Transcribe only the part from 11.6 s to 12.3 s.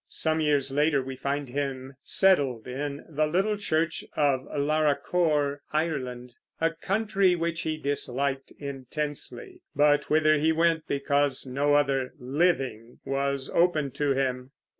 other